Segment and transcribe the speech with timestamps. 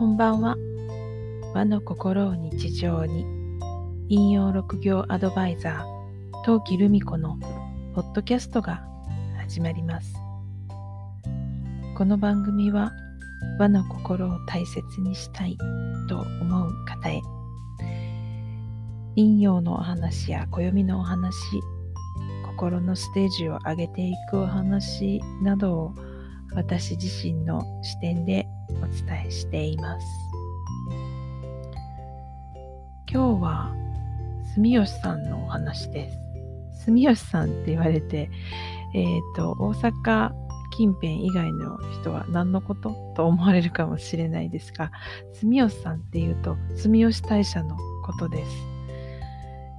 [0.00, 0.56] こんばんは。
[1.52, 3.26] 和の心を日常に、
[4.08, 7.36] 引用六行アドバイザー、陶器留美子の
[7.94, 8.82] ポッドキャストが
[9.36, 10.14] 始まります。
[11.98, 12.92] この番組は
[13.58, 15.58] 和の心を大切にしたい
[16.08, 17.20] と思う方へ、
[19.16, 21.60] 引用のお話や暦のお話、
[22.46, 25.94] 心のステージを上げていくお話などを
[26.54, 28.46] 私自身の視点で
[28.82, 30.06] お伝えしています。
[33.12, 33.74] 今日は
[34.54, 36.84] 住吉さんのお話です。
[36.84, 38.30] 住吉さんって言われて、
[38.94, 40.32] えっ、ー、と、大阪
[40.72, 44.90] 近辺以外の人は何のことと思われるかもしれないですが、
[45.34, 48.50] 住吉さんっていうと、住吉大社のことです。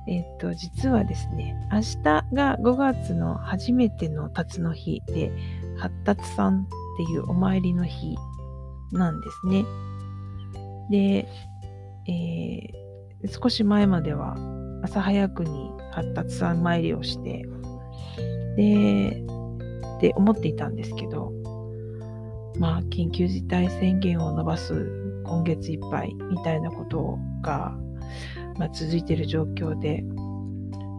[0.08, 1.96] えっ、と、実はですね、明日
[2.34, 5.32] が5月の初めての辰の日で、
[5.78, 8.16] 発達さんっていうお参りの日
[8.92, 9.66] なんですね。
[10.90, 11.28] で、
[12.08, 14.36] えー、少し前までは
[14.84, 17.46] 朝早くに発達さん参りをして、
[18.58, 19.24] で、
[19.98, 21.32] って思っていたんですけど、
[22.58, 24.74] まあ、緊急事態宣言を伸ばす
[25.26, 27.78] 今月いっぱいみたいなことが、
[28.58, 30.04] まあ、続いている状況で、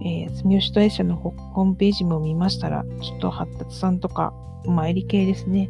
[0.05, 4.33] えー、住吉大社のホームページも見ましたら、ちょっと発達さんとか、
[4.65, 5.69] 参り系ですね。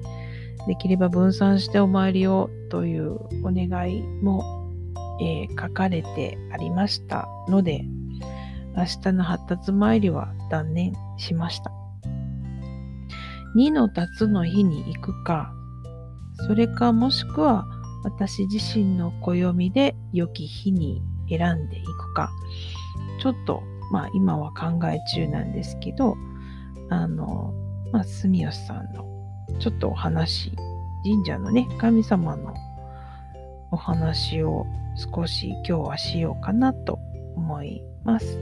[0.66, 3.14] できれば分散してお参りをという
[3.44, 4.70] お願いも、
[5.20, 7.84] えー、書かれてありましたので、
[8.76, 11.72] 明日の発達参りは断念しました。
[13.56, 15.52] 2の達の日に行くか、
[16.46, 17.66] それかもしくは
[18.04, 22.30] 私自身の暦で良き日に選んでいくか、
[23.20, 26.16] ちょっとまあ今は考え中なんですけど、
[26.88, 27.52] あの、
[27.92, 29.11] まあ、住吉さんの
[29.58, 30.52] ちょっとお話、
[31.04, 32.54] 神社のね、神様の
[33.70, 34.66] お話を
[35.14, 36.98] 少し今日はしようかなと
[37.36, 38.38] 思います。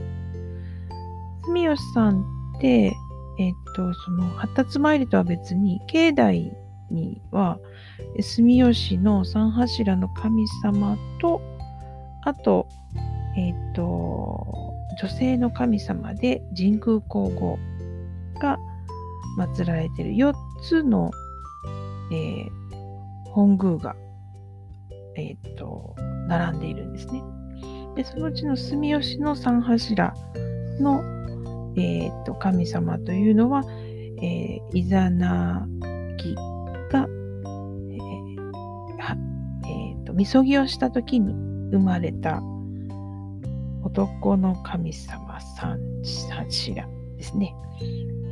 [1.45, 2.21] 住吉さん
[2.57, 2.93] って、
[3.39, 6.51] えっと、その発達参りとは別に、境内
[6.91, 7.57] には
[8.19, 11.41] 住吉の三柱の神様と、
[12.23, 12.67] あと、
[13.37, 17.57] えっと、女性の神様で神宮皇后
[18.39, 18.59] が
[19.37, 21.11] 祀られてる4つの、
[22.11, 22.49] えー、
[23.31, 23.95] 本宮が、
[25.15, 25.95] えー、と
[26.27, 27.23] 並んでいるんですね。
[27.95, 30.13] でそのうちの住吉の三柱
[30.79, 31.03] の、
[31.75, 33.63] えー、と神様というのは、
[34.21, 35.67] えー、イザナ
[36.17, 36.35] ギ
[36.89, 38.41] が、えー
[38.97, 39.17] は
[39.65, 41.33] えーと、みそぎをした時に
[41.71, 42.41] 生まれた
[43.83, 45.79] 男の神様三
[46.29, 47.53] 柱ですね。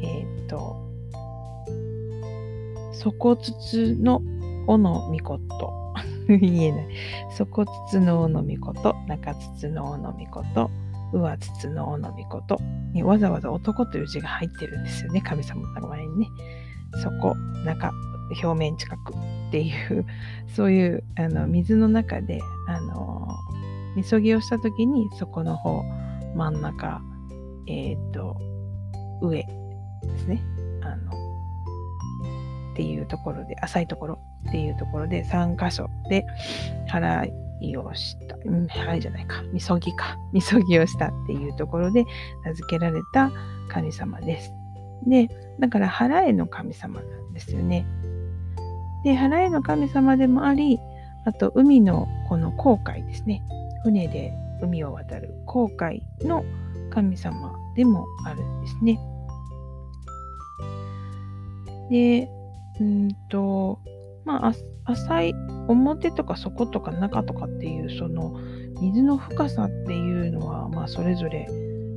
[0.01, 0.88] えっ、ー、と、
[2.99, 4.21] 底筒の
[4.67, 5.73] 尾のみこと。
[6.27, 6.85] 言えない。
[7.35, 10.69] 底筒の尾のみこと、中筒の尾のみこと、
[11.11, 12.59] 上筒の尾のみこと
[12.93, 15.21] にわざわざ男という字が入ってるんですよね。
[15.21, 16.27] 神様の名前にね。
[17.01, 17.91] 底、中、
[18.43, 20.05] 表面近くっていう、
[20.55, 23.27] そういうあの水の中で、あの、
[23.95, 25.83] みそぎをした時に底の方、
[26.35, 27.01] 真ん中、
[27.67, 28.37] えっ、ー、と、
[29.21, 29.47] 上で
[30.17, 30.41] すね。
[32.79, 36.25] っていうところで、浅いところっていうところで3箇所で
[36.89, 37.29] 払
[37.59, 42.05] いをした、うん、払いじゃないか、みそぎか、みそぎをしたっていうところで
[42.45, 43.33] 名付けられた
[43.67, 44.53] 神様です。
[45.05, 45.27] で、
[45.59, 47.85] だから払えの神様なんですよね。
[49.03, 50.79] で、払えの神様でもあり、
[51.25, 53.43] あと海のこの航海ですね。
[53.83, 56.45] 船で海を渡る航海の
[56.91, 58.97] 神様でもあるんですね。
[61.91, 62.38] で、
[62.79, 63.79] うんと、
[64.25, 64.53] まあ、
[64.85, 65.33] 浅い
[65.67, 68.39] 表とか底とか中とかっていうその
[68.81, 71.47] 水の深さっていうのは、まあ、それぞれ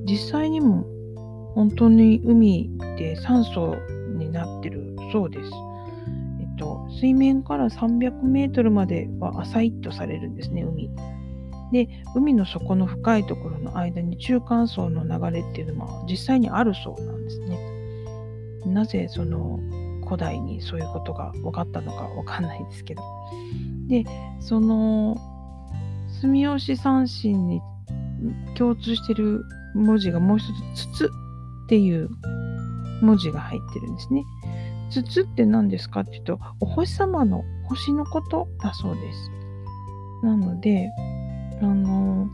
[0.05, 0.85] 実際にも
[1.55, 3.77] 本当に海で酸素
[4.17, 5.51] になってるそうです。
[6.41, 10.91] えっと、水面から300メートルまでは浅いとされるんですね、海。
[11.73, 17.59] で、海の底の深いところの間に中間層の流れっていうのも実際にあるそうなんですね。
[18.67, 19.59] なぜその
[20.13, 23.03] 古代にそういうことが分かったのか分かんないですけど。
[23.89, 24.05] で、
[24.41, 25.17] その
[26.21, 27.63] 住吉三神に
[28.55, 29.43] 共通してる
[29.75, 30.45] 文字がもう一
[30.75, 31.07] つ、筒
[31.65, 32.11] っていう
[33.01, 34.23] 文字が入ってるんですね。
[34.91, 39.31] 筒って何ですかっていうと、お星様の星のことだそうです。
[40.23, 40.91] なので、
[41.63, 42.29] あの、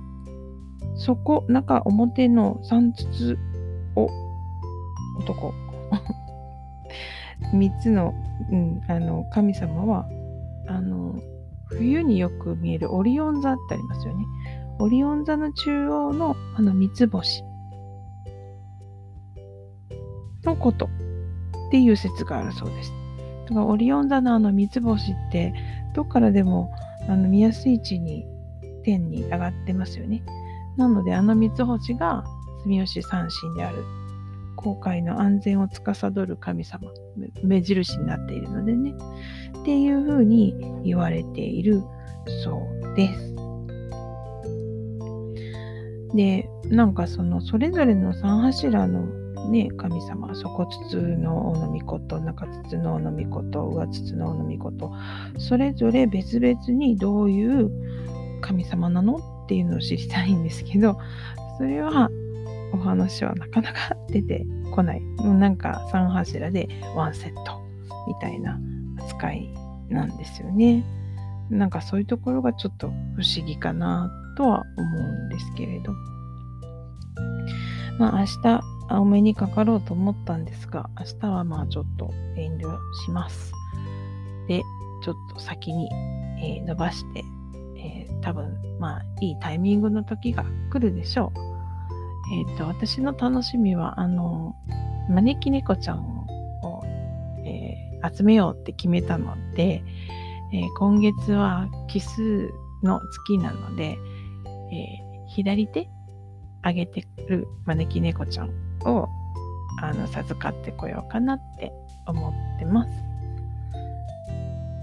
[0.96, 3.38] そこ、中、表の三筒
[3.94, 4.10] を
[5.20, 5.54] 男
[7.52, 8.14] 3つの,、
[8.50, 10.06] うん、あの神様は
[10.66, 11.20] あの
[11.66, 14.24] 冬によく見えるオリオン座ってありますよね。
[14.80, 17.42] オリオン座の中央のあの三つ星
[20.44, 22.92] のことっていう説があるそうです。
[23.48, 25.52] だからオリオン座のあの三つ星って
[25.94, 26.70] どっからでも
[27.08, 28.24] あの見やすい位置に
[28.84, 30.22] 天に上がってますよね。
[30.76, 32.24] なのであの三つ星が
[32.64, 33.84] 住吉三神である
[34.58, 36.90] 航海の安全を司る神様
[37.44, 38.92] 目印になっているのでね
[39.60, 41.82] っていうふうに言われている
[42.42, 43.34] そうです。
[46.14, 49.06] でなんかそのそれぞれの三柱の
[49.50, 54.90] ね神様底筒の大の御事中筒の大の御事上筒の大の御事
[55.38, 57.70] それぞれ別々にどういう
[58.40, 60.98] 神様なのっていうのを知りたいんですけど
[61.58, 62.10] それは
[62.72, 65.00] お話はなかなか出てこない。
[65.00, 67.60] もうなんか3柱でワンセット
[68.06, 68.58] みたいな
[68.98, 69.48] 扱い
[69.88, 70.84] なんですよね。
[71.50, 72.92] なんかそういうところがちょっと不
[73.22, 75.92] 思議かなとは思うんですけれど。
[77.98, 78.60] まあ明日
[78.90, 83.52] お目にかかろうと思ったんですが、明日はまあちょっと遠慮します。
[84.46, 84.62] で、
[85.02, 85.88] ちょっと先に、
[86.40, 87.24] えー、伸ばして、
[87.76, 91.47] えー、多分まあいいタイミングの時が来るでしょう。
[92.32, 94.54] えっ、ー、と、私の楽しみは、あの、
[95.08, 96.26] 招き猫ちゃん
[96.62, 96.82] を、
[97.44, 99.82] えー、集めようって決めたので、
[100.52, 102.50] えー、今月は奇数
[102.82, 103.98] の月なので、
[104.70, 105.88] え左手
[106.62, 108.50] あげてる招き猫ちゃん
[108.84, 109.08] を
[109.80, 111.72] あの授かってこようかなって
[112.06, 112.90] 思ってます。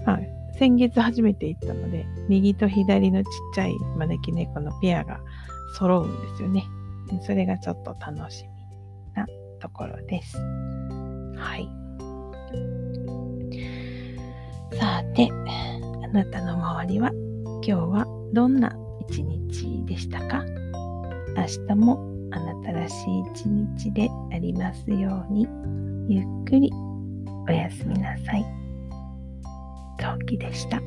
[0.06, 5.20] はい、先月初めて行ったので、右と左のちっちゃい招き猫のペアが
[5.74, 6.64] 揃うんですよね。
[7.22, 8.50] それがちょっと楽しみ
[9.14, 9.26] な
[9.60, 10.36] ところです。
[11.36, 11.68] はい。
[14.78, 15.30] さて、
[16.04, 18.76] あなたの周りは今日はどんな
[19.08, 20.44] 一日でしたか？
[21.36, 21.98] 明日も
[22.32, 25.46] あなたらしい一日でありますように
[26.08, 26.70] ゆっくり
[27.48, 28.44] おやすみなさい。
[29.98, 30.80] 陶器でした。